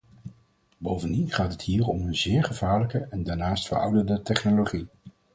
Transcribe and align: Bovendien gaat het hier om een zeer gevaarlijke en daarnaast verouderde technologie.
Bovendien 0.77 1.31
gaat 1.31 1.51
het 1.51 1.61
hier 1.61 1.85
om 1.87 2.01
een 2.07 2.15
zeer 2.15 2.43
gevaarlijke 2.43 2.97
en 3.09 3.23
daarnaast 3.23 3.67
verouderde 3.67 4.21
technologie. 4.21 4.87